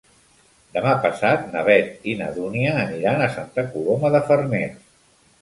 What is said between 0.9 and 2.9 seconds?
passat na Beth i na Dúnia